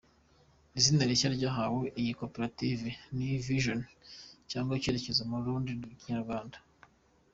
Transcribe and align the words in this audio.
Izina 0.77 1.01
rishya 1.09 1.29
ryahawe 1.37 1.83
iyi 1.99 2.11
koperative 2.19 2.87
ni 3.15 3.29
“Vision” 3.45 3.81
cyangwa 4.49 4.77
icyerekezo 4.79 5.21
mu 5.29 5.35
rurimi 5.43 5.83
rw’ikinyarwanda. 5.85 6.57